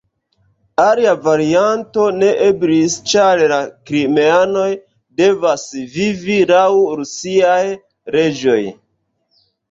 [0.83, 3.59] Alia varianto ne eblis, ĉar la
[3.89, 4.69] krimeanoj
[5.21, 5.65] devas
[5.97, 6.63] vivi laŭ
[7.01, 7.59] rusiaj
[8.17, 8.57] leĝoj.